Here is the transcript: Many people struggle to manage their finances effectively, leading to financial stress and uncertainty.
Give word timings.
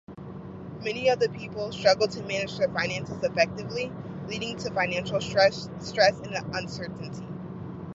Many 0.83 1.07
people 1.37 1.71
struggle 1.71 2.07
to 2.07 2.23
manage 2.23 2.57
their 2.57 2.69
finances 2.69 3.21
effectively, 3.23 3.91
leading 4.27 4.57
to 4.57 4.71
financial 4.73 5.21
stress 5.21 5.67
and 5.69 6.55
uncertainty. 6.55 7.23